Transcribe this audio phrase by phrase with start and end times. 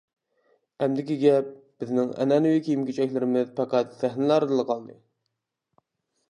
[0.85, 1.51] ئەمدىكى گەپ،
[1.83, 4.99] بىزنىڭ ئەنئەنىۋى كىيىم-كېچەكلىرىمىز پەقەت سەھنىلەردىلا قالدى.